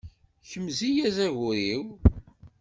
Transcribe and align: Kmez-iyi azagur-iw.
Kmez-iyi 0.49 1.01
azagur-iw. 1.09 1.83